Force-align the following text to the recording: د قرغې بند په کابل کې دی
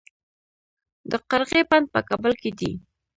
د 1.11 1.11
قرغې 1.29 1.61
بند 1.69 1.85
په 1.93 1.99
کابل 2.09 2.33
کې 2.41 2.51
دی 2.59 2.71